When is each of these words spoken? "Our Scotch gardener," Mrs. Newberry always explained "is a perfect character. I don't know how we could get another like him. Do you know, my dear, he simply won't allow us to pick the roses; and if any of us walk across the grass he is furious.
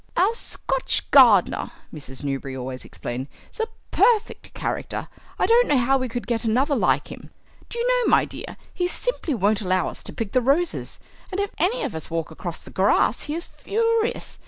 "Our 0.17 0.33
Scotch 0.33 1.11
gardener," 1.11 1.69
Mrs. 1.93 2.23
Newberry 2.23 2.57
always 2.57 2.85
explained 2.85 3.27
"is 3.53 3.59
a 3.59 3.67
perfect 3.91 4.51
character. 4.55 5.09
I 5.37 5.45
don't 5.45 5.67
know 5.67 5.77
how 5.77 5.99
we 5.99 6.09
could 6.09 6.25
get 6.25 6.43
another 6.43 6.75
like 6.75 7.11
him. 7.11 7.29
Do 7.69 7.77
you 7.77 7.87
know, 7.87 8.09
my 8.09 8.25
dear, 8.25 8.57
he 8.73 8.87
simply 8.87 9.35
won't 9.35 9.61
allow 9.61 9.89
us 9.89 10.01
to 10.05 10.11
pick 10.11 10.31
the 10.31 10.41
roses; 10.41 10.99
and 11.31 11.39
if 11.39 11.51
any 11.59 11.83
of 11.83 11.93
us 11.93 12.09
walk 12.09 12.31
across 12.31 12.63
the 12.63 12.71
grass 12.71 13.25
he 13.29 13.35
is 13.35 13.45
furious. 13.45 14.39